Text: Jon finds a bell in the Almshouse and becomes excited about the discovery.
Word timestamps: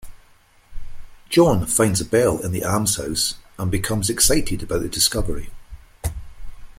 Jon 1.29 1.67
finds 1.67 2.01
a 2.01 2.05
bell 2.05 2.39
in 2.39 2.51
the 2.51 2.65
Almshouse 2.65 3.35
and 3.59 3.69
becomes 3.69 4.09
excited 4.09 4.63
about 4.63 4.81
the 4.81 4.89
discovery. 4.89 5.51